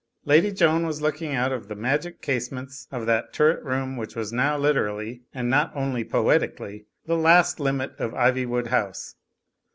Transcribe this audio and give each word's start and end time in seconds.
Lady 0.25 0.51
Joan 0.51 0.87
was 0.87 1.03
looking 1.03 1.35
out 1.35 1.51
of 1.51 1.67
the 1.67 1.75
magic 1.75 2.23
casements 2.23 2.87
of 2.91 3.05
that 3.05 3.33
turret 3.33 3.63
room 3.63 3.97
which 3.97 4.15
was 4.15 4.33
now 4.33 4.57
literally, 4.57 5.21
and 5.31 5.47
not 5.47 5.71
only 5.75 6.03
poetically, 6.03 6.87
the 7.05 7.15
last 7.15 7.59
limit 7.59 7.91
of 7.99 8.11
Ivywood 8.15 8.69
House. 8.69 9.13